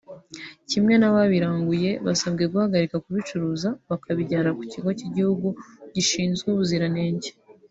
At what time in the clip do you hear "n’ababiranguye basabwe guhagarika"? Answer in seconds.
0.97-3.01